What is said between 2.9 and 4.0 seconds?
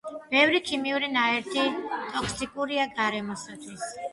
გარემოსთვის